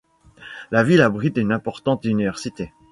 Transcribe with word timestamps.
La 0.71 0.81
ville 0.83 1.01
abrite 1.03 1.37
une 1.37 1.51
importante 1.51 2.05
université. 2.05 2.73